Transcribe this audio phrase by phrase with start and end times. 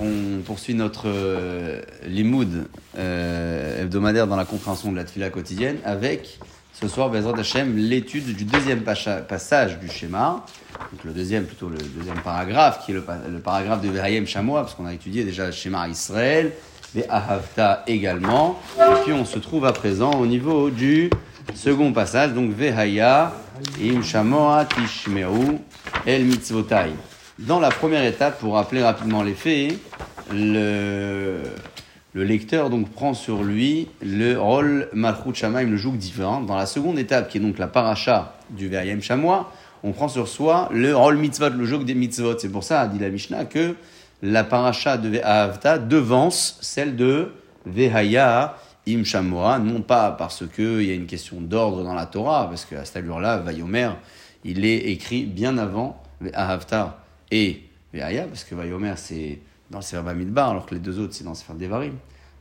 [0.00, 6.38] On poursuit notre euh, limoud euh, hebdomadaire dans la compréhension de la tefila quotidienne avec,
[6.72, 10.46] ce soir, l'étude du deuxième passage du schéma.
[10.90, 14.26] Donc le deuxième, plutôt le deuxième paragraphe, qui est le, pa- le paragraphe de Verayem
[14.26, 16.52] Chamois, parce qu'on a étudié déjà le schéma Israël,
[16.96, 18.58] et Ahavta également.
[18.78, 21.10] Et puis on se trouve à présent au niveau du
[21.54, 23.34] second passage, donc Vehaya,
[23.82, 25.58] Im Shamoa Tishmeu,
[26.06, 26.92] El Mitzvotai.
[27.38, 29.78] Dans la première étape, pour rappeler rapidement les faits,
[30.32, 31.42] le,
[32.14, 36.40] le lecteur donc prend sur lui le rôle Malchut Shamaim, le joug divin.
[36.40, 40.28] Dans la seconde étape, qui est donc la paracha du Verayem Chamois, on prend sur
[40.28, 42.38] soi le rôle mitzvot, le joug des mitzvot.
[42.38, 43.74] C'est pour ça, dit la Mishnah, que
[44.22, 47.32] la paracha de Ve'ahavta devance celle de
[47.66, 48.56] Vehaya
[48.88, 52.64] Im Shamoa, non pas parce qu'il y a une question d'ordre dans la Torah, parce
[52.64, 53.90] qu'à cette allure-là, Vayomer,
[54.42, 56.96] il est écrit bien avant Ve'ahavta
[57.30, 57.62] et
[57.92, 59.38] Ve'aya, parce que Vayomer, c'est
[59.70, 61.94] dans le Sefer Bamidbar, alors que les deux autres, c'est dans le Sefer Devarim.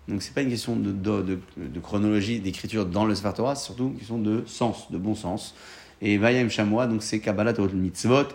[0.07, 1.39] Donc, c'est pas une question de,
[1.81, 5.55] chronologie, d'écriture dans le Sefer Torah, c'est surtout une question de sens, de bon sens.
[6.01, 8.27] Et Vayam Shamoa, donc c'est Kabbalah Torah Mitzvot,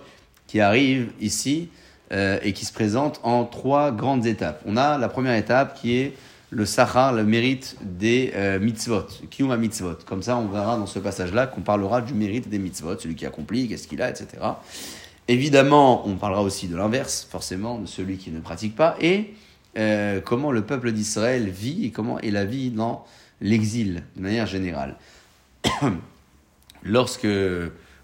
[0.47, 1.69] qui arrive ici
[2.11, 4.63] euh, et qui se présente en trois grandes étapes.
[4.67, 6.15] On a la première étape qui est
[6.51, 9.99] le Sahar, le mérite des euh, mitzvot, Kiyuma mitzvot.
[10.07, 13.25] Comme ça, on verra dans ce passage-là qu'on parlera du mérite des mitzvot, celui qui
[13.25, 14.27] accomplit, qu'est-ce qu'il a, etc.
[15.31, 19.33] Évidemment, on parlera aussi de l'inverse, forcément, de celui qui ne pratique pas, et
[19.79, 23.07] euh, comment le peuple d'Israël vit et comment est la vie dans
[23.41, 24.97] l'exil, de manière générale.
[26.83, 27.29] Lorsque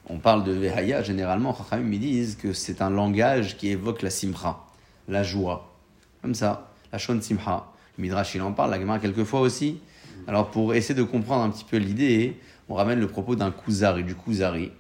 [0.09, 4.61] on parle de Vehaya, généralement, Chachamim disent que c'est un langage qui évoque la simcha,
[5.09, 5.75] la joie.
[6.23, 7.67] Comme ça, la shon simcha.
[7.99, 9.81] Le Midrash, il en parle, la Gemara quelquefois aussi.
[10.29, 12.39] Alors, pour essayer de comprendre un petit peu l'idée,
[12.69, 14.71] on ramène le propos d'un Kuzari, du Kuzari.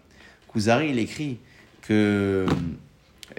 [0.52, 1.40] Kuzari, il écrit
[1.86, 2.46] que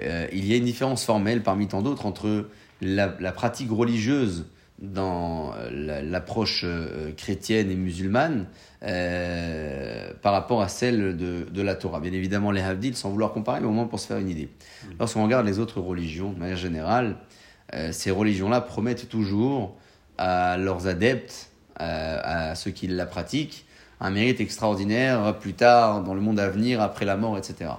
[0.00, 2.48] euh, il y a une différence formelle parmi tant d'autres entre
[2.80, 4.46] la, la pratique religieuse
[4.80, 8.46] dans euh, la- l'approche euh, chrétienne et musulmane
[9.08, 12.00] euh, par rapport à celle de, de la Torah.
[12.00, 14.48] Bien évidemment, les Havdil, sans vouloir comparer, mais au moins pour se faire une idée.
[15.00, 17.16] Lorsqu'on regarde les autres religions, de manière générale,
[17.74, 19.76] euh, ces religions-là promettent toujours
[20.16, 23.64] à leurs adeptes, euh, à ceux qui la pratiquent,
[24.00, 27.70] un mérite extraordinaire plus tard, dans le monde à venir, après la mort, etc.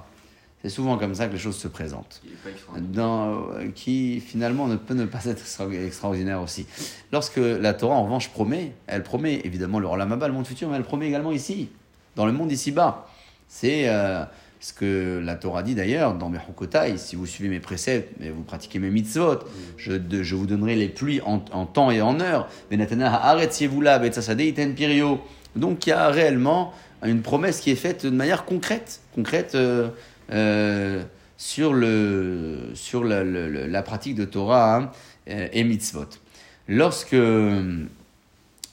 [0.62, 2.22] C'est souvent comme ça que les choses se présentent
[2.82, 6.66] dans, euh, qui finalement ne peut ne pas être extra- extraordinaire aussi.
[7.14, 10.70] Lorsque la Torah en revanche promet, elle promet évidemment le Olam Haba, le monde futur,
[10.70, 11.70] mais elle promet également ici,
[12.18, 13.08] dans le monde ici-bas.
[13.48, 14.26] C'est euh,
[14.60, 18.44] ce que la Torah dit d'ailleurs dans Mechukotai, si vous suivez mes préceptes et vous
[18.44, 19.40] pratiquez mes mitzvot,
[19.78, 22.50] je, de- je vous donnerai les pluies en, en temps et en heure.
[24.50, 25.22] Iten pirio.
[25.56, 29.88] Donc il y a réellement une promesse qui est faite de manière concrète, concrète euh,
[30.32, 31.04] euh,
[31.38, 34.92] sur, le, sur la, pratique de Torah hein,
[35.30, 36.06] euh, et mitzvot.
[36.68, 37.86] Lorsque euh,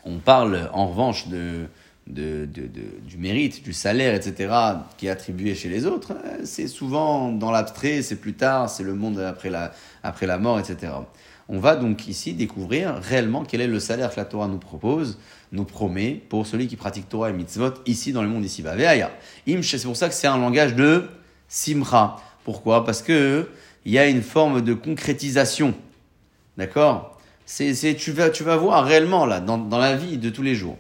[0.05, 1.67] on parle en revanche de,
[2.07, 2.69] de, de-
[3.07, 4.53] du mérite, du salaire, etc.,
[4.97, 6.15] qui est attribué chez les autres,
[6.45, 9.73] c'est souvent dans l'abstrait, c'est plus tard, c'est le monde après la,
[10.03, 10.93] après la mort, etc.
[11.49, 15.19] On va donc ici découvrir réellement quel est le salaire que la Torah nous propose,
[15.53, 18.75] nous promet pour celui qui pratique Torah et mitzvot ici dans le monde ici-bas.
[18.75, 19.11] Ve'aya.
[19.49, 21.05] Imsh, c'est pour ça que c'est un langage de
[21.49, 22.23] simra.
[22.45, 22.85] Pourquoi?
[22.85, 23.49] Parce que
[23.85, 25.75] il y a une forme de concrétisation.
[26.57, 27.19] D'accord?
[27.45, 30.43] C'est, c'est, tu, vas, tu vas voir réellement là, dans, dans la vie de tous
[30.43, 30.77] les jours.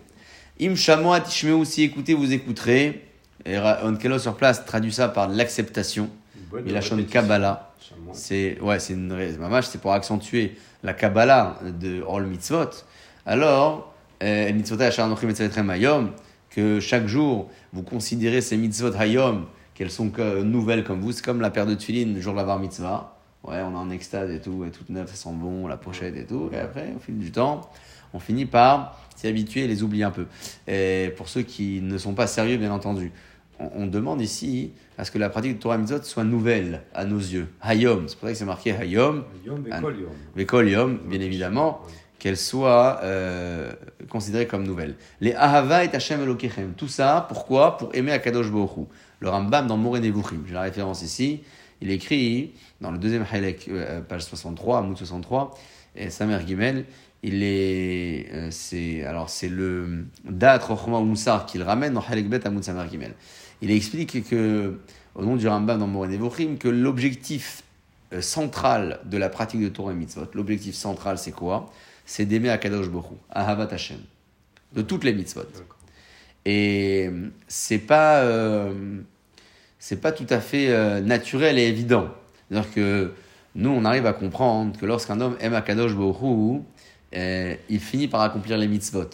[0.60, 3.04] Im shamoa tishmeu, si écoutez, vous écouterez.
[3.44, 6.10] Et Onkelos sur place traduit ça par l'acceptation.
[6.66, 7.72] Il a chanté Kabbalah.
[8.12, 9.16] C'est ouais, c'est une
[9.62, 12.70] c'est pour accentuer la Kabbalah de All Mitzvot.
[13.24, 14.76] Alors, euh, mitzvot
[16.50, 21.24] que chaque jour vous considérez ces mitzvot Hayom, qu'elles sont que- nouvelles comme vous, c'est
[21.24, 23.12] comme la paire de tefillin le jour de la bar mitzvah.
[23.44, 26.16] Ouais, on est en extase et tout, et toute neuve, ça sent bon, la pochette
[26.16, 26.50] et tout.
[26.52, 27.70] Et après, au fil du temps,
[28.12, 30.26] on finit par s'y habituer et les oublier un peu.
[30.66, 33.12] Et pour ceux qui ne sont pas sérieux, bien entendu,
[33.60, 37.04] on, on demande ici à ce que la pratique de Torah Mitzvot soit nouvelle à
[37.04, 37.46] nos yeux.
[37.62, 39.64] Hayom, c'est pour ça que c'est marqué Hayom, Yom
[40.34, 40.98] Bekol Yom.
[41.06, 41.82] Bien évidemment,
[42.18, 43.72] qu'elle soit euh,
[44.08, 44.96] considérée comme nouvelle.
[45.20, 47.76] Les Ahava et Hashem Elokechem, tout ça, pourquoi?
[47.76, 48.88] Pour aimer Akadosh Baruch.
[49.20, 51.42] Le Rambam dans Moré Nevuchim, j'ai la référence ici,
[51.80, 55.58] il écrit dans le deuxième Halek, euh, page 63, Amoud 63,
[55.94, 56.84] et Samer Gimel,
[57.22, 62.28] il est, euh, c'est, alors c'est le Dat Rochma Moussar qui le ramène dans Halek
[62.28, 63.14] Bet Amoud Samer Gimel.
[63.62, 64.78] Il explique que,
[65.14, 67.62] au nom du Rambam dans Moré Nevuchim, que l'objectif
[68.12, 71.72] euh, central de la pratique de Torah et Mitzvot, l'objectif central c'est quoi?
[72.04, 73.98] C'est d'aimer Akadosh Baruch Ahavat Hashem,
[74.74, 75.42] de toutes les mitzvot.
[76.46, 78.72] Et euh, c'est pas, euh,
[79.80, 82.08] c'est pas tout à fait euh, naturel et évident.
[82.48, 83.12] C'est-à-dire que
[83.56, 85.92] nous, on arrive à comprendre que lorsqu'un homme aime Akadosh
[87.14, 89.10] euh, il finit par accomplir les mitzvot.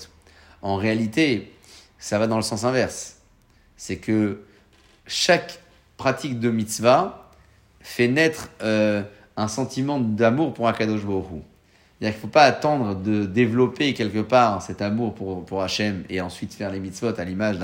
[0.61, 1.52] En réalité,
[1.99, 3.17] ça va dans le sens inverse.
[3.78, 4.43] C'est que
[5.06, 5.58] chaque
[5.96, 7.31] pratique de mitzvah
[7.81, 11.05] fait naître un sentiment d'amour pour Akadosh
[12.02, 16.04] Baruch Il ne faut pas attendre de développer quelque part cet amour pour, pour Hachem
[16.08, 17.58] et ensuite faire les mitzvot à l'image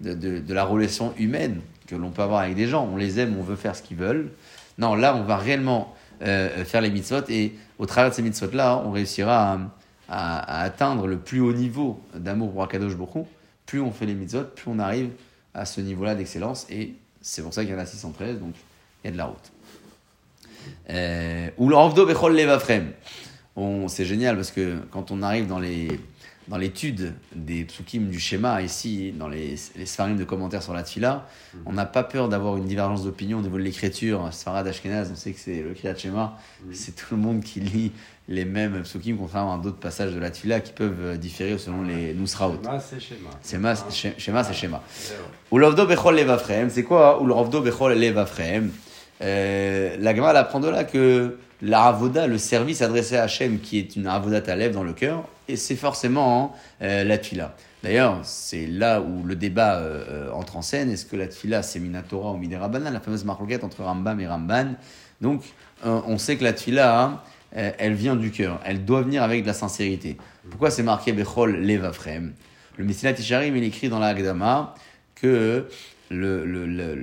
[0.00, 2.88] de, de, la relation humaine que l'on peut avoir avec des gens.
[2.90, 4.30] On les aime, on veut faire ce qu'ils veulent.
[4.78, 8.82] Non, là, on va réellement euh, faire les mitzvot et au travers de ces mitzvot-là,
[8.84, 9.58] on réussira
[10.08, 13.26] à, atteindre le plus haut niveau d'amour pour Akadosh Baruch
[13.66, 15.10] Plus on fait les mitzvot, plus on arrive
[15.54, 18.54] à ce niveau-là d'excellence et c'est pour ça qu'il y en a 613, donc
[19.02, 19.52] il y a de la route.
[20.90, 21.48] Euh,
[23.88, 25.88] C'est génial parce que quand on arrive dans les
[26.48, 30.82] dans l'étude des psukim du schéma, ici, dans les, les sfarim de commentaires sur la
[30.82, 31.58] tfila, mm.
[31.66, 34.28] on n'a pas peur d'avoir une divergence d'opinion au niveau de l'écriture.
[34.32, 36.72] Sfarad Ashkenaz, on sait que c'est le Kriyat Shema, mm.
[36.72, 37.92] c'est tout le monde qui lit
[38.28, 41.82] les mêmes psukim, contrairement à d'autres passages de la tfila qui peuvent euh, différer selon
[41.82, 42.58] les Nusraot.
[42.62, 43.30] Schéma, c'est schéma.
[44.18, 44.82] Schéma, c'est schéma.
[45.52, 48.70] Ulovdo bechol levafrem, c'est quoi Ulovdo bechol levafrem
[49.22, 53.78] euh, La Gemara apprend de là que la avoda, le service adressé à Hachem, qui
[53.78, 57.56] est une avoda talève dans le cœur, et c'est forcément euh, la tfila.
[57.82, 60.90] D'ailleurs, c'est là où le débat euh, euh, entre en scène.
[60.90, 64.74] Est-ce que la tfila, c'est Minatora ou Miderabanan, la fameuse marloquette entre Rambam et Ramban?
[65.20, 65.42] Donc,
[65.84, 67.20] on sait que la tfila, hein,
[67.52, 68.60] elle vient du cœur.
[68.64, 70.16] Elle doit venir avec de la sincérité.
[70.50, 72.32] Pourquoi c'est marqué Bechol Levafrem
[72.76, 74.14] Le Messilat Tisharim, il écrit dans la
[75.14, 75.66] que
[76.10, 76.94] le, le, le,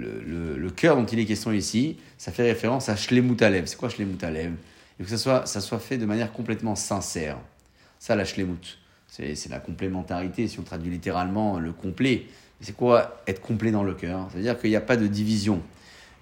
[0.57, 3.65] le, cœur dont il est question ici, ça fait référence à Shlemut Alev.
[3.65, 4.53] C'est quoi Shlemut Alev
[5.00, 7.38] Il faut que ça soit, ça soit fait de manière complètement sincère.
[8.00, 8.77] Ça, la Shlemut.
[9.07, 12.27] C'est la complémentarité, si on traduit littéralement le complet.
[12.62, 14.30] C'est quoi être complet dans le cœur?
[14.31, 15.62] C'est-à-dire qu'il n'y a pas de division.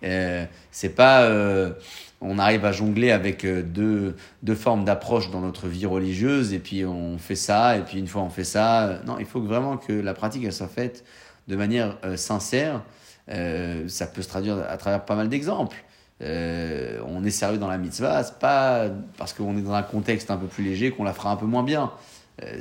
[0.04, 1.74] Euh, c'est pas euh,
[2.22, 6.60] on arrive à jongler avec euh, deux, deux formes d'approche dans notre vie religieuse et
[6.60, 9.02] puis on fait ça et puis une fois on fait ça.
[9.06, 11.04] Non, il faut vraiment que la pratique elle soit faite
[11.50, 12.84] de manière euh, sincère,
[13.30, 15.76] euh, ça peut se traduire à travers pas mal d'exemples.
[16.22, 20.30] Euh, on est sérieux dans la mitzvah, c'est pas parce qu'on est dans un contexte
[20.32, 21.92] un peu plus léger qu'on la fera un peu moins bien.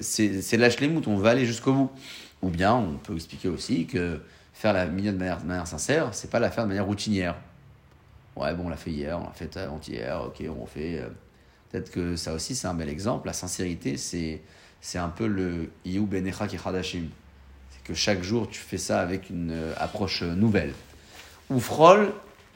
[0.00, 1.90] c'est lâche les moutes, on va aller jusqu'au bout.
[2.40, 4.20] Ou bien on peut expliquer aussi que
[4.52, 7.36] faire la mitzvah de manière, de manière sincère, c'est pas la faire de manière routinière.
[8.36, 11.02] Ouais, bon, on l'a fait hier, on l'a fait avant-hier, ok, on fait.
[11.70, 13.26] Peut-être que ça aussi, c'est un bel exemple.
[13.26, 14.40] La sincérité, c'est,
[14.94, 17.08] un peu le Iyu Benecha Kichadashim
[17.88, 20.74] que chaque jour tu fais ça avec une euh, approche euh, nouvelle.
[21.48, 22.12] Oufrol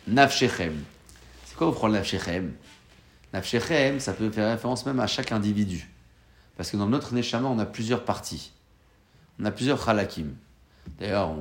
[0.06, 0.84] nafshechem.
[1.46, 2.52] C'est quoi Oufrol nafshechem?
[3.32, 5.88] Nafshechem, ça peut faire référence même à chaque individu.
[6.58, 8.52] Parce que dans notre Neshama, on a plusieurs parties.
[9.40, 10.34] On a plusieurs halakim.
[10.98, 11.34] D'ailleurs,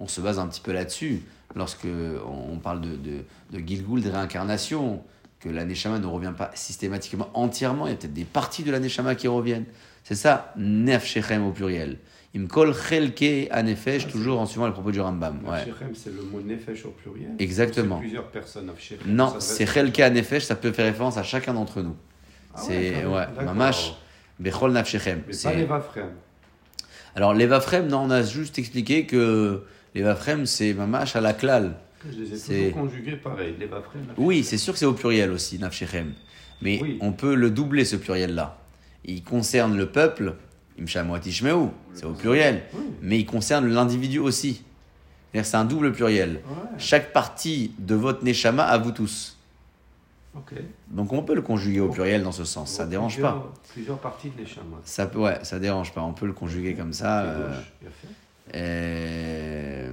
[0.00, 1.22] on, se base un petit peu là-dessus
[1.54, 1.86] lorsque
[2.26, 5.02] on parle de, de, de Gilgul, de réincarnation,
[5.40, 7.86] que la Neshama ne revient pas systématiquement entièrement.
[7.86, 9.66] Il y a peut-être des parties de la Neshama qui reviennent.
[10.04, 11.98] C'est ça, Nefshechem au pluriel.
[12.36, 15.40] Imkol chelke anefesh, toujours en suivant les propos du Rambam.
[15.46, 15.64] Ouais.
[15.94, 17.30] c'est le mot nefesh au pluriel.
[17.38, 17.98] Exactement.
[17.98, 18.70] plusieurs personnes
[19.06, 21.96] Non, c'est chelke anefesh, ça peut faire référence à chacun d'entre nous.
[22.54, 23.94] Ah c'est ouais, mamash
[24.38, 25.22] bechol nafshechem.
[25.28, 25.82] Mais pas.
[27.14, 29.62] Alors levafrem, non, on a juste expliqué que
[29.94, 31.76] levafrem c'est mamash à la klal.
[32.04, 33.56] Je les ai toujours conjugués pareil.
[34.18, 36.12] Oui, c'est sûr que c'est au pluriel aussi, nafshechem.
[36.60, 38.58] Mais on peut le doubler ce pluriel là.
[39.06, 40.34] Il concerne le peuple
[41.94, 42.62] c'est au pluriel,
[43.02, 44.62] mais il concerne l'individu aussi.
[45.34, 46.40] C'est un double pluriel.
[46.78, 49.36] Chaque partie de votre Neshama à vous tous.
[50.88, 53.52] Donc on peut le conjuguer au pluriel dans ce sens, ça ne dérange pas.
[53.72, 54.76] Plusieurs parties de Neshama.
[54.84, 57.24] Ça, ouais, ça dérange pas, on peut le conjuguer comme ça.
[58.54, 59.92] Euh,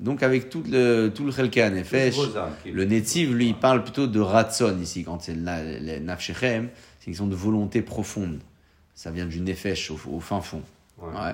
[0.00, 2.16] donc avec tout le, tout le Chelka Nefesh,
[2.64, 7.12] le Netziv, lui, il parle plutôt de Ratson ici, quand c'est le Nafshechem, c'est une
[7.12, 8.40] question de volonté profonde.
[9.00, 10.60] Ça vient du nefesh au, fin fond.
[11.00, 11.32] Ouais.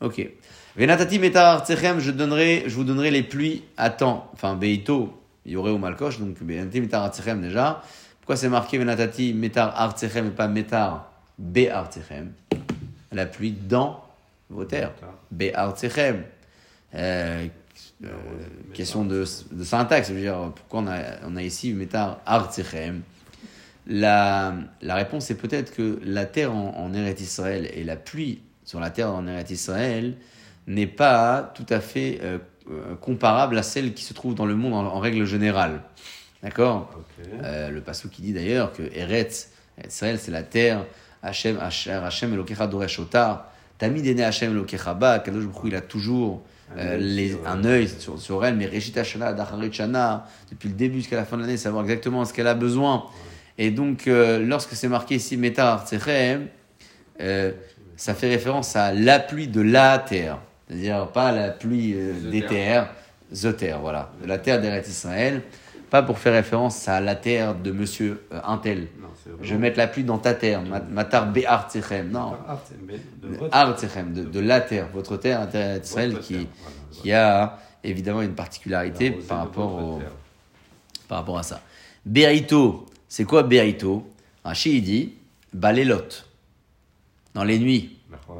[0.00, 0.26] Ok.
[0.74, 4.30] Venatati metar je donnerai, je vous donnerai les pluies à temps.
[4.32, 5.12] Enfin, beito,
[5.44, 7.82] il y aurait au malkosh, donc venatati metar déjà.
[8.20, 12.32] Pourquoi c'est marqué venatati metar artechem et pas metar be artechem?
[13.12, 14.02] La pluie dans
[14.48, 14.92] vos terres.
[15.30, 16.24] Be artechem.
[16.94, 17.46] Euh,
[18.02, 18.08] euh,
[18.72, 23.02] question de, de, syntaxe, je veux dire, pourquoi on a, on a ici metar artechem?
[23.86, 28.42] La, la réponse est peut-être que la terre en, en Eretz Israël et la pluie
[28.64, 30.14] sur la terre en Eretz Israël
[30.66, 32.38] n'est pas tout à fait euh,
[32.70, 35.82] euh, comparable à celle qui se trouve dans le monde en, règle générale.
[36.42, 36.90] D'accord?
[37.42, 39.50] Euh, Le passage qui dit d'ailleurs que Eretz,
[39.86, 40.84] Israël, c'est la terre,
[41.22, 46.42] Hachem, Hashem, Elokecha Doresh Otar, Tamid Ene Hachem Elokecha Ba, Kadosh il a toujours
[46.76, 50.98] euh, les, un œil sur, sur elle, mais Reshita Shana, Dacharit Shana, depuis le début
[50.98, 53.06] jusqu'à la fin de l'année, savoir exactement ce qu'elle a besoin.
[53.62, 55.84] Et donc, euh, lorsque c'est marqué ici Metar
[57.20, 57.52] euh,
[57.94, 60.38] ça fait référence à la pluie de la terre.
[60.66, 62.48] C'est-à-dire pas la pluie euh, The des terre.
[62.48, 62.94] terres,
[63.52, 65.42] the terre, voilà, de la terre d'Eretz Israël.
[65.90, 68.86] Pas pour faire référence à la terre de monsieur euh, Intel.
[69.42, 71.68] Je vais mettre la pluie dans ta terre, ma- Matar Be'ar.
[72.10, 72.36] Non,
[73.52, 76.48] Ar de, de la terre, votre terre, terre qui, voilà,
[76.92, 80.02] qui a évidemment une particularité par rapport, au,
[81.08, 81.60] par rapport à ça.
[82.06, 84.08] Berito, c'est quoi Berito?
[84.44, 85.14] Rachid il dit
[85.52, 86.24] Balelot,
[87.34, 87.98] dans les nuits.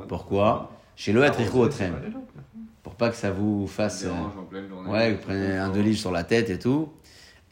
[0.08, 0.72] Pourquoi?
[0.94, 2.12] Chez Loet Arrosé, Richo c'est Otrem.
[2.82, 4.04] Pour pas que ça vous fasse.
[4.04, 4.88] Euh, dérange en pleine journée.
[4.88, 6.88] Ouais, vous prenez un deux livres sur la tête et tout.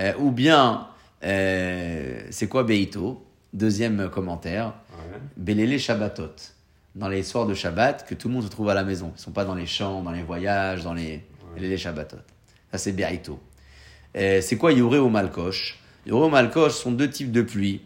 [0.00, 0.86] Euh, ou bien,
[1.24, 4.74] euh, c'est quoi Beito Deuxième commentaire.
[4.92, 5.18] Ouais.
[5.36, 6.34] Belele Shabbatot.
[6.94, 9.12] Dans les soirs de Shabbat, que tout le monde se trouve à la maison.
[9.16, 11.24] Ils sont pas dans les champs, dans les voyages, dans les
[11.56, 12.18] Belele Shabbatot.
[12.70, 13.40] Ça, c'est Beito.
[14.16, 15.78] Euh, c'est quoi Yoré ou Malkosh?
[16.08, 17.80] Yoré ou Malkosh sont deux types de pluie.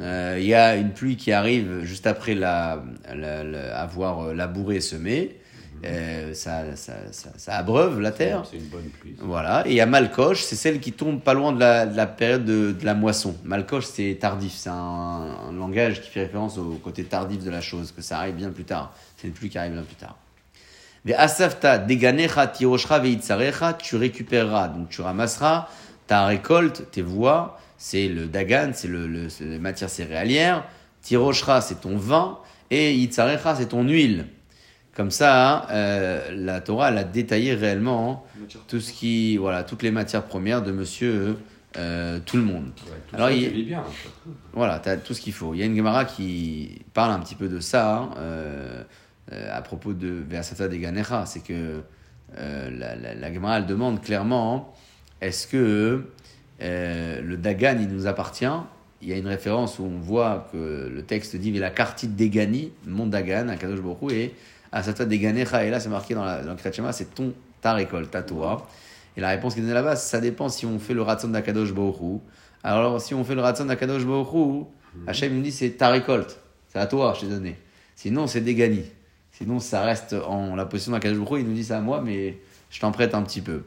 [0.00, 2.82] Euh, Il y a une pluie qui arrive juste après la,
[3.14, 5.36] la- la- avoir euh, labouré et semé.
[5.84, 8.44] Euh, ça, ça, ça, ça abreuve la terre.
[8.48, 9.16] C'est une bonne pluie.
[9.18, 11.96] Voilà, et il y a Malkoche, c'est celle qui tombe pas loin de la, de
[11.96, 13.34] la période de, de la moisson.
[13.44, 14.74] Malkoche, c'est tardif, c'est un,
[15.48, 18.50] un langage qui fait référence au côté tardif de la chose, que ça arrive bien
[18.50, 18.94] plus tard.
[19.16, 20.16] C'est une pluie qui arrive bien plus tard.
[21.04, 25.68] Mais asafta deganecha tiroshra veitzarecha, tu récupéreras, donc tu ramasseras
[26.06, 29.06] ta récolte, tes voies, c'est le dagan, c'est le,
[29.40, 30.64] les matières céréalières,
[31.02, 32.38] tiroshra, c'est ton vin,
[32.70, 34.26] et itzarecha, c'est ton huile.
[34.94, 38.26] Comme ça, euh, la Torah, elle a détaillé réellement
[38.68, 41.38] tout ce qui, voilà, toutes les matières premières de monsieur
[41.78, 42.66] euh, tout le monde.
[42.86, 43.82] Ouais, tout Alors, ça, il- bien.
[44.52, 45.54] Voilà, tu as tout ce qu'il faut.
[45.54, 48.82] Il y a une Gemara qui parle un petit peu de ça hein, euh,
[49.50, 51.24] à propos de Versata de Ganecha.
[51.24, 51.80] C'est que
[52.36, 54.64] la, la, la Gemara, elle demande clairement hein,
[55.22, 56.02] est-ce que
[56.60, 58.44] euh, le Dagan, il nous appartient?
[59.00, 62.72] Il y a une référence où on voit que le texte dit la kartit Degani,
[62.86, 64.34] mon Dagan, à Kadosh Hu, et
[64.72, 65.64] Asata de Ganecha.
[65.64, 68.66] Et là, c'est marqué dans, la, dans le c'est ton, ta récolte, ta Torah.
[69.16, 71.70] Et la réponse qui est donnée là-bas, ça dépend si on fait le Ratzon d'Akadosh
[71.70, 72.18] Hu.
[72.64, 74.64] Alors, si on fait le Ratzon d'Akadosh Baruch Hu,
[75.06, 76.38] Hachem nous dit c'est ta récolte,
[76.68, 77.56] c'est à toi, je t'ai donné.
[77.94, 78.90] Sinon, c'est des gagnis.
[79.32, 82.38] Sinon, ça reste en la position d'Akadosh Hu, il nous dit c'est à moi, mais
[82.70, 83.62] je t'en prête un petit peu.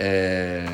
[0.00, 0.66] Euh,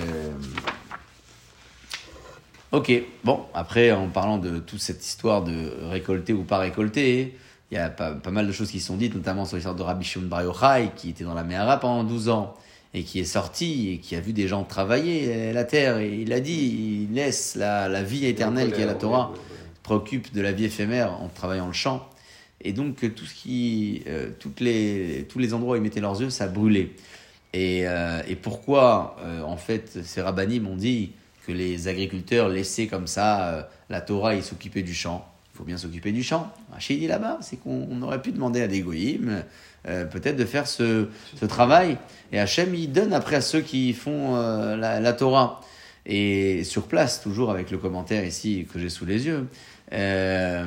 [2.72, 2.92] Ok,
[3.24, 7.36] bon, après, en parlant de toute cette histoire de récolter ou pas récolter,
[7.72, 9.82] il y a pas, pas mal de choses qui sont dites, notamment sur l'histoire de
[9.82, 12.54] Rabbi Shimon Bar Yochai, qui était dans la Mehara pendant 12 ans,
[12.94, 16.32] et qui est sorti, et qui a vu des gens travailler la terre, et il
[16.32, 19.34] a dit, il laisse la, la vie éternelle qui est la Torah,
[19.82, 22.08] préoccupe de la vie éphémère en travaillant le champ.
[22.60, 26.22] Et donc, tout ce qui, euh, toutes les, tous les endroits où ils mettaient leurs
[26.22, 26.90] œufs, ça brûlait.
[27.52, 31.12] Et, euh, et pourquoi, euh, en fait, ces rabbinim ont dit
[31.46, 35.26] que les agriculteurs laissaient comme ça euh, la Torah et s'occuper du champ?
[35.54, 36.52] Il faut bien s'occuper du champ.
[36.72, 39.42] Rachid dit là-bas, c'est qu'on on aurait pu demander à des goïms
[39.84, 41.98] peut-être de faire ce, ce travail.
[42.32, 44.36] Et Hachem, il donne après à ceux qui font
[44.76, 45.60] la, Torah.
[46.06, 49.46] Et sur place, toujours avec le commentaire ici que j'ai sous les yeux,
[49.92, 50.66] euh,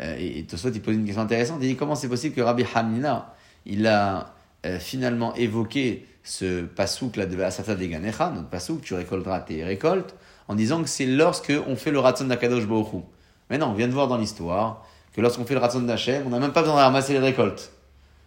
[0.00, 1.58] euh, et Tosfot, il pose une question intéressante.
[1.62, 3.34] Il dit comment c'est possible que Rabbi Hamina,
[3.66, 4.34] il a
[4.66, 9.64] euh, finalement évoqué ce pasouk là de Asata de Ganecha, notre pasouk, tu récolteras tes
[9.64, 10.14] récoltes,
[10.48, 13.02] en disant que c'est lorsque on fait le Ratzon d'Akadosh Baruch.
[13.48, 16.30] Mais non, on vient de voir dans l'histoire que lorsqu'on fait le Ratzon d'Hachem, on
[16.30, 17.72] n'a même pas besoin de ramasser les récoltes.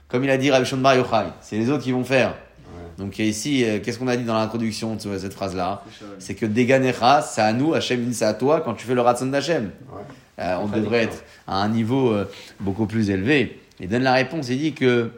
[0.07, 2.35] Comme il a dit Rabbi Shon Bar Yochai, c'est les autres qui vont faire.
[2.97, 5.83] Donc ici, euh, qu'est-ce qu'on a dit dans l'introduction de cette phrase-là
[6.19, 9.01] C'est que Deganecha, c'est à nous, Hachem dit c'est à toi quand tu fais le
[9.01, 9.71] Ratzon d'Hachem.
[9.91, 10.01] Ouais.
[10.39, 12.15] Euh, on devrait être à un niveau
[12.59, 13.59] beaucoup plus élevé.
[13.79, 15.11] Il donne la réponse, il dit que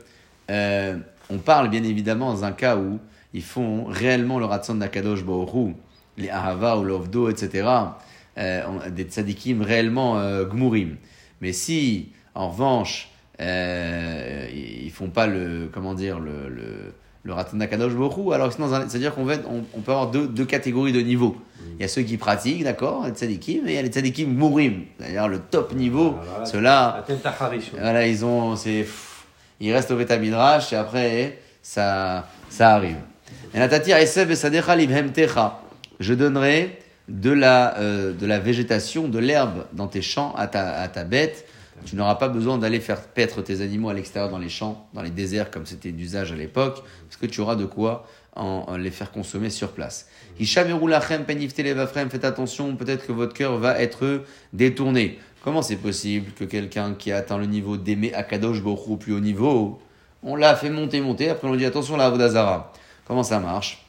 [0.49, 0.97] euh,
[1.29, 2.99] on parle bien évidemment dans un cas où
[3.33, 5.73] ils font réellement le Ratzon d'Akadosh Baoru,
[6.17, 7.67] les Ahava ou l'Ovdo, etc.,
[8.37, 10.97] euh, des tzadikim réellement euh, gmurim.
[11.41, 13.09] Mais si, en revanche,
[13.41, 19.65] euh, ils font pas le, comment dire, le, le, le Baoru, alors c'est-à-dire qu'on on,
[19.73, 21.35] on peut avoir deux, deux catégories de niveaux.
[21.77, 24.27] Il y a ceux qui pratiquent, d'accord, les tzadikim, et il y a les tzadikim
[24.33, 26.15] mourim, c'est-à-dire le top niveau.
[26.45, 27.03] Ceux-là,
[27.73, 28.85] voilà, ils ont, c'est,
[29.59, 32.97] pff, ils restent au Beta Midrash et après, ça, ça arrive.
[35.99, 40.79] Je donnerai de la, euh, de la végétation, de l'herbe dans tes champs à ta,
[40.79, 41.47] à ta bête.
[41.85, 45.01] Tu n'auras pas besoin d'aller faire paître tes animaux à l'extérieur dans les champs, dans
[45.01, 48.91] les déserts comme c'était d'usage à l'époque, parce que tu auras de quoi en, les
[48.91, 50.07] faire consommer sur place.
[50.37, 55.19] Faites attention, peut-être que votre cœur va être détourné.
[55.45, 59.13] Comment c'est possible que quelqu'un qui a atteint le niveau d'aimer Akadosh Baruch au plus
[59.13, 59.79] haut niveau,
[60.23, 61.29] On l'a fait monter, monter.
[61.29, 62.73] Après, on dit attention, la Avodazara.
[63.05, 63.85] Comment ça marche?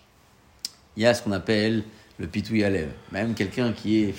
[0.99, 1.85] Il y a ce qu'on appelle
[2.19, 2.93] le pitouille à lèvres.
[3.11, 4.15] Même quelqu'un qui est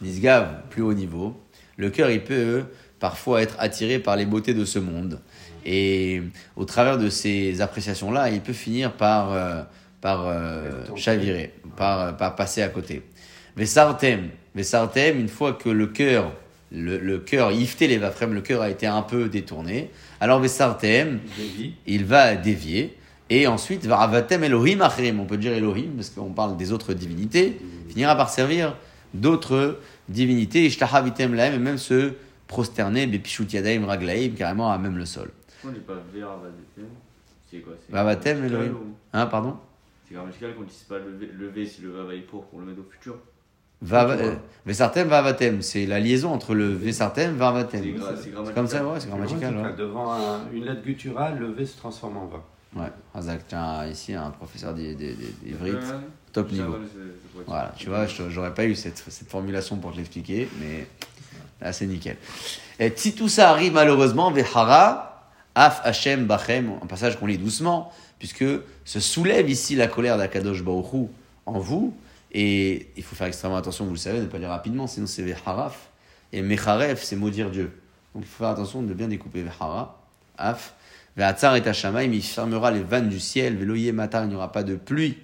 [0.00, 1.34] nisgave, plus haut niveau,
[1.76, 2.62] le cœur, il peut
[3.00, 5.18] parfois être attiré par les beautés de ce monde.
[5.66, 6.22] Et
[6.54, 9.62] au travers de ces appréciations-là, il peut finir par, euh,
[10.00, 13.02] par euh, chavirer, par, par passer à côté.
[13.56, 16.32] Vesartem, Vesartem, une fois que le cœur,
[16.70, 21.20] le, le cœur, ifté les vafrem, le cœur a été un peu détourné, alors Vesartem,
[21.86, 22.96] il va dévier.
[23.30, 27.60] Et ensuite, Varavatem Elohim Achrim, on peut dire Elohim, parce qu'on parle des autres divinités,
[27.88, 28.74] finira par servir
[29.12, 32.12] d'autres divinités, Ishtahavitem Lahem, et même se
[32.46, 35.30] prosterner, Bepishut Yadaim Raglaim, carrément à même le sol.
[35.62, 36.88] On n'est pas vers Vavatem.
[37.50, 38.76] C'est quoi grammatical Elohim.
[39.12, 39.56] Hein, pardon?
[40.06, 42.66] C'est grammatical qu'on dise pas le V, le V si le est pour, pour le
[42.66, 43.16] mettre au futur.
[43.82, 44.34] Euh,
[44.66, 47.82] Vesartem, Vavatem, c'est la liaison entre le Vesartem, Vavatem.
[48.20, 49.56] c'est comme ça, ouais, c'est grammatical.
[49.56, 52.42] Ouais, Devant un- une lettre gutturale, le V se transforme en va.
[52.82, 52.90] ouais.
[53.14, 55.72] Razak, tiens, ici, un professeur Ouais,
[56.32, 56.76] top niveau.
[57.46, 60.86] Voilà, tu vois, je- j'aurais pas eu cette, cette formulation pour te l'expliquer, mais
[61.60, 62.16] là c'est nickel.
[62.78, 65.04] Et si tout ça arrive malheureusement, Vehara,
[65.54, 68.44] Af Hashem Bachem, un passage qu'on lit doucement, puisque
[68.84, 71.06] se soulève ici la colère d'Akadosh Baruch Hu
[71.46, 71.94] en vous,
[72.32, 75.22] et il faut faire extrêmement attention, vous le savez, ne pas lire rapidement, sinon c'est
[75.22, 75.88] Veharaf,
[76.32, 77.72] et Mecharef, c'est maudire Dieu.
[78.14, 80.02] Donc il faut faire attention de bien découper Vehara,
[80.36, 80.74] Af,
[81.16, 84.62] Vehatzar et Hashamaim, il fermera les vannes du ciel, Veloye Matar, il n'y aura pas
[84.62, 85.18] de pluie,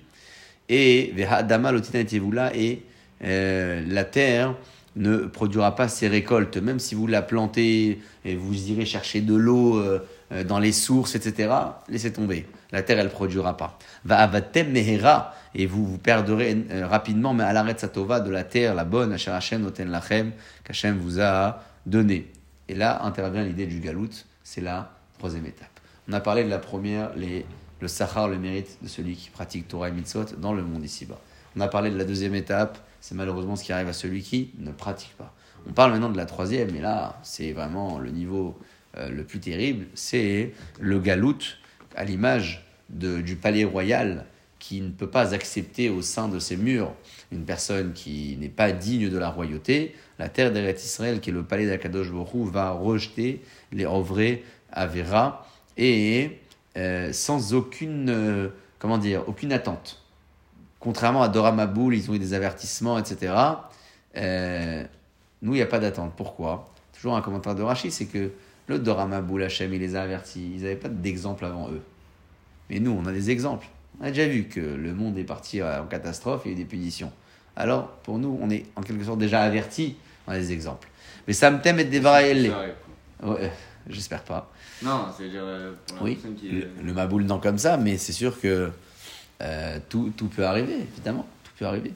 [0.68, 2.82] et Vehadama lotina etevula, et
[3.22, 4.56] euh, la terre
[4.96, 9.34] ne produira pas ses récoltes, même si vous la plantez et vous irez chercher de
[9.34, 10.00] l'eau euh,
[10.42, 11.52] dans les sources, etc.
[11.88, 12.48] Laissez tomber.
[12.72, 13.78] La terre, elle produira pas.
[14.04, 18.42] Va avatem mehera, et vous vous perdrez euh, rapidement, mais à l'arrêt satova de la
[18.42, 20.32] terre, la bonne, Asher Hashem noten lachem,
[20.64, 22.32] qu'Hachem vous a donné.
[22.68, 24.10] Et là intervient l'idée du galout,
[24.42, 25.68] c'est la troisième étape.
[26.08, 29.88] On a parlé de la première, le sachar, le mérite de celui qui pratique Torah
[29.88, 31.20] et Mitzvot dans le monde ici-bas.
[31.56, 34.50] On a parlé de la deuxième étape, c'est malheureusement ce qui arrive à celui qui
[34.58, 35.32] ne pratique pas.
[35.68, 38.58] On parle maintenant de la troisième, et là, c'est vraiment le niveau
[38.96, 41.38] euh, le plus terrible, c'est le galout,
[41.96, 44.26] à l'image du palais royal,
[44.58, 46.92] qui ne peut pas accepter au sein de ses murs
[47.32, 49.94] une personne qui n'est pas digne de la royauté.
[50.18, 55.46] La terre d'Eretz Israël, qui est le palais d'Akadosh Borou, va rejeter les Ovré Avera,
[55.76, 56.38] et
[56.76, 60.02] euh, sans aucune, euh, comment dire, aucune attente.
[60.78, 63.32] Contrairement à Dora Maboul, ils ont eu des avertissements, etc.
[65.44, 66.12] Nous, il n'y a pas d'attente.
[66.16, 66.70] Pourquoi?
[66.94, 68.30] Toujours un commentaire de Rachid, c'est que
[68.66, 70.52] le Dora Maboul, Hachem, il les a avertis.
[70.54, 71.82] Ils n'avaient pas d'exemple avant eux.
[72.70, 73.66] Mais nous, on a des exemples.
[74.00, 76.56] On a déjà vu que le monde est parti euh, en catastrophe et il y
[76.56, 77.12] a eu des punitions.
[77.56, 79.96] Alors, pour nous, on est en quelque sorte déjà avertis.
[80.26, 80.88] On a des exemples.
[81.26, 83.32] Mais ça me t'aime et quoi.
[83.34, 83.52] Ouais,
[83.88, 84.50] J'espère pas.
[84.82, 88.12] Non, c'est-à-dire euh, pour la Oui, qui le, le Maboul non comme ça, mais c'est
[88.12, 88.70] sûr que
[89.42, 91.26] euh, tout, tout peut arriver, évidemment.
[91.44, 91.92] Tout peut arriver.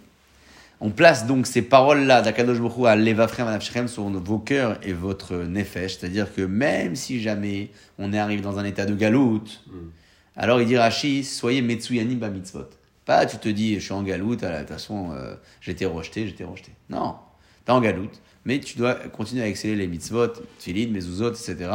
[0.81, 5.35] On place donc ces paroles-là d'Akadosh Baruch à Levafrem Anafshrem sur vos cœurs et votre
[5.35, 5.99] nefesh.
[5.99, 9.64] C'est-à-dire que même si jamais on est arrivé dans un état de galoute,
[10.37, 12.71] alors il dit Rashi, soyez Metsuyani ba mitzvot.
[13.05, 16.45] Pas tu te dis, je suis en galoute, de toute façon, euh, j'étais rejeté, j'étais
[16.45, 16.71] rejeté.
[16.91, 17.17] Non,
[17.64, 21.71] t'es en galoute, mais tu dois continuer à exceller les mitzvot, tfilin, mezuzot, etc.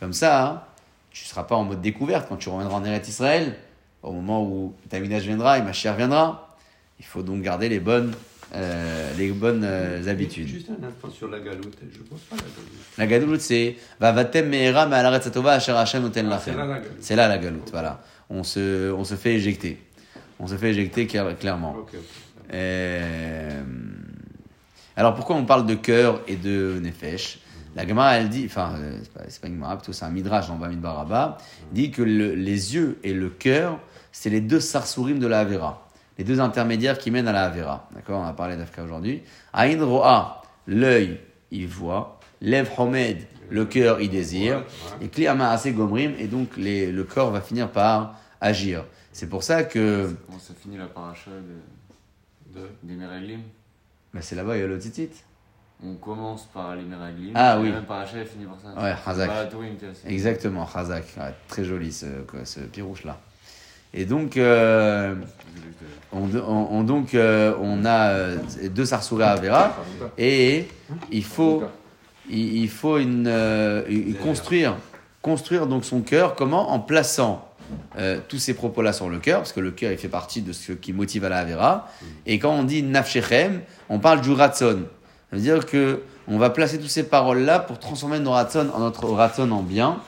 [0.00, 0.68] Comme ça,
[1.10, 3.56] tu ne seras pas en mode découverte quand tu reviendras en Eretz Israël,
[4.02, 6.56] au moment où ta minage viendra et ma chair viendra.
[7.00, 8.12] Il faut donc garder les bonnes,
[8.54, 10.48] euh, les bonnes euh, habitudes.
[10.48, 11.76] Juste un instant sur la galoute.
[11.92, 12.96] Je vois pas la galoute.
[12.98, 16.30] La galoute, c'est Vavatem me'era me'alaret satova asher Hashem noten
[17.00, 17.68] c'est là la galoute.
[17.70, 18.00] Voilà.
[18.30, 19.78] On se, on se fait éjecter.
[20.38, 21.76] On se fait éjecter clair- clairement.
[22.52, 23.62] Euh,
[24.96, 27.38] Alors pourquoi on parle de cœur et de nefesh?
[27.76, 28.74] La Gemara, elle dit, enfin,
[29.28, 31.38] c'est pas, une Gemara, plutôt c'est un midrash dans Bamidbar Rabba,
[31.70, 33.78] dit que le- les yeux et le cœur,
[34.10, 35.87] c'est les deux sarsourim de la Avera,
[36.18, 37.88] les deux intermédiaires qui mènent à la Avera.
[37.94, 39.22] D'accord On a parlé d'Afka aujourd'hui.
[39.52, 42.18] Aïn Ro'a, l'œil, il voit.
[42.40, 43.18] Lev Homed,
[43.50, 44.64] le cœur, il désire.
[45.00, 48.84] Et Kli Amaase Gomrim, et donc les- le corps va finir par agir.
[49.12, 53.40] C'est pour ça que Comment ça finit la paracha de, De- des Meraglim
[54.14, 55.10] bah, c'est là-bas, il y a le titit.
[55.84, 57.32] On commence par les Meraglim.
[57.34, 57.68] Ah et oui.
[57.68, 58.80] La même paracha, elle finit par ça.
[58.82, 59.30] Ouais, Hazak.
[60.06, 61.04] Exactement, Khazak.
[61.18, 62.06] Ouais, très joli ce,
[62.44, 63.18] ce pirouche là.
[63.94, 65.14] Et donc, euh,
[66.12, 68.36] on, on- on- donc euh, on a euh,
[68.70, 69.76] deux Sarsouga à Vera
[70.16, 70.66] et
[71.10, 71.62] il faut,
[72.30, 73.32] il, faut une,
[74.22, 74.76] construire,
[75.22, 76.34] construire donc son cœur.
[76.34, 76.70] Comment?
[76.70, 77.44] En plaçant
[78.28, 80.72] tous ces propos-là sur le cœur, parce que le cœur il fait partie de ce
[80.72, 81.88] qui motive à la Avera.
[82.24, 84.84] Et quand on dit Nafshechem, on parle du Ratson.
[85.30, 88.78] Ça veut dire que on va placer toutes ces paroles-là pour transformer nos Ratson en
[88.78, 89.98] notre Ratson en bien.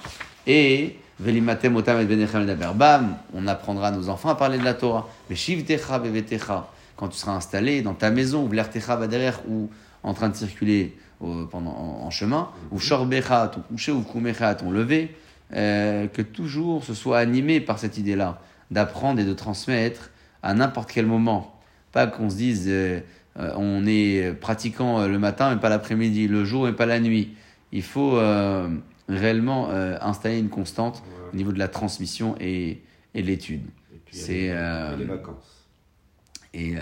[0.47, 2.75] Et Velimatem otam et.
[2.75, 5.07] Bam, on apprendra à nos enfants à parler de la Torah.
[5.29, 9.69] Mais shivtecha bevetecha, quand tu seras installé dans ta maison, ou vlertecha va derrière, ou
[10.03, 14.71] en train de circuler au- pendant, en, chemin, ou shorbecha, ton coucher, ou kumecha, ton
[14.71, 15.15] lever,
[15.53, 20.11] euh, que toujours ce soit animé par cette idée-là, d'apprendre et de transmettre
[20.43, 21.55] à n'importe quel moment.
[21.93, 23.01] Pas qu'on se dise, euh,
[23.39, 26.99] euh, on est pratiquant euh, le matin, mais pas l'après-midi, le jour, mais pas la
[27.01, 27.35] nuit.
[27.73, 28.69] Il faut euh,
[29.17, 32.83] réellement euh, installer une constante au niveau de la transmission et,
[33.15, 33.63] et de l'étude.
[34.13, 35.69] C'est, euh, les vacances.
[36.53, 36.81] Et euh,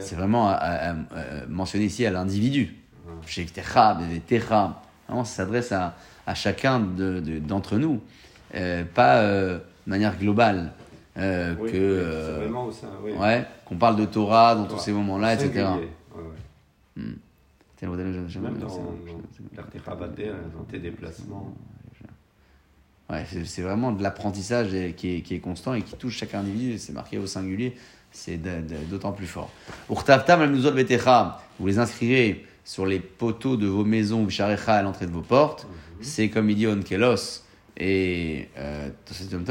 [0.00, 2.74] c'est vraiment à- à- à- mentionné ici à l'individu.
[3.26, 3.44] Chez
[5.24, 5.94] ça s'adresse à,
[6.26, 8.00] à chacun de- de- d'entre nous.
[8.94, 10.72] Pas de manière globale.
[11.18, 12.44] euh, Oui, que, oui.
[13.04, 13.12] Oui.
[13.12, 15.50] ouais, qu'on parle de Torah dans tous ces moments-là, etc.
[16.16, 16.22] Ouais,
[17.02, 17.02] ouais.
[18.40, 18.58] Même
[19.06, 19.42] je-
[20.56, 21.54] dans tes déplacements.
[23.10, 26.78] Ouais, c'est vraiment de l'apprentissage qui est, qui est constant et qui touche chaque individu.
[26.78, 27.76] C'est marqué au singulier,
[28.10, 28.40] c'est
[28.90, 29.50] d'autant plus fort.
[31.60, 34.24] Vous les inscrirez sur les poteaux de vos maisons,
[34.78, 35.66] à l'entrée de vos portes.
[36.00, 37.42] C'est comme il dit Onkelos
[37.76, 38.88] et euh,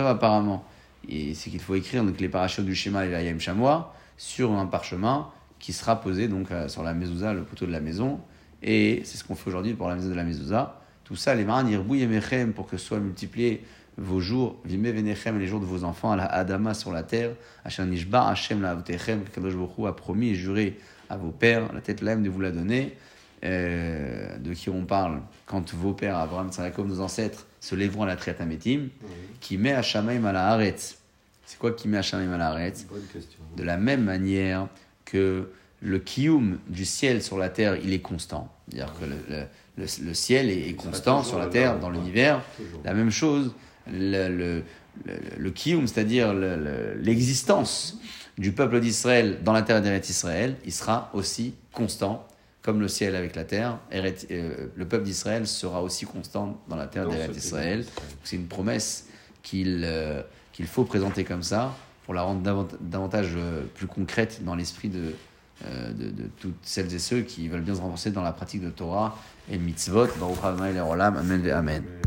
[0.08, 0.66] apparemment.
[1.08, 4.52] Et c'est qu'il faut écrire donc, les parachutes du schéma et la Yam Chamois sur
[4.54, 5.30] un parchemin
[5.64, 8.20] qui sera posé donc euh, sur la mezouza, le poteau de la maison.
[8.62, 10.82] Et c'est ce qu'on fait aujourd'hui pour la maison de la mezouza.
[11.06, 13.64] Tout ça, les marins irbou yemechem pour que soient multipliés
[13.98, 17.32] vos jours, vime venechem, les jours de vos enfants, à la Adama sur la terre,
[17.64, 20.78] Hachem Nishba, Hachem la Avtechem, que Kadosh Baruch Hu a promis et juré
[21.10, 22.98] à vos pères, la tête l'aime de vous la donner,
[23.46, 28.08] euh, de qui on parle quand vos pères, Abraham, Tzarakom, nos ancêtres, se lèveront à
[28.08, 28.90] la traite à Métim,
[29.40, 30.98] qui met Hachamaim à la Haaretz.
[31.46, 32.86] C'est quoi qui met Hachamaim à la Haaretz?
[33.56, 34.68] De la même manière
[35.06, 35.50] que
[35.82, 38.52] le kiyum du ciel sur la terre, il est constant.
[38.70, 39.44] C'est-à-dire que le, le-
[39.78, 42.42] le- le ciel est, constant sur la terre, dans l'univers.
[42.86, 43.54] La même chose,
[43.92, 44.62] le,
[45.38, 47.98] le, kiyum, c'est-à-dire le- le- l'existence
[48.38, 52.26] du peuple d'Israël dans la terre d'Eretz Israël, il sera aussi constant,
[52.62, 53.78] comme le ciel avec la terre.
[53.94, 57.80] Euh, le peuple d'Israël sera aussi constant dans la terre d'Eretz Israël.
[57.82, 58.06] d'Israël.
[58.24, 59.08] C'est une promesse
[59.42, 60.22] qu'il euh,
[60.54, 64.90] qu'il faut présenter comme ça pour la rendre davant- davantage euh, plus concrète dans l'esprit
[64.90, 65.14] de,
[65.66, 68.70] euh, de, toutes celles et ceux qui veulent bien se renforcer dans la pratique de
[68.70, 69.18] Torah
[69.52, 70.08] et mitzvot.
[70.20, 70.38] Baruch.
[71.18, 71.50] Amen.
[71.52, 71.84] Amen.